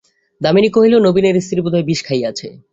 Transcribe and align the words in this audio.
দামিনী 0.41 0.69
কহিল, 0.75 0.93
নবীনের 1.07 1.35
স্ত্রী 1.41 1.59
বোধ 1.63 1.73
হয় 1.75 1.87
বিষ 1.89 1.99
খাইয়াছে। 2.07 2.47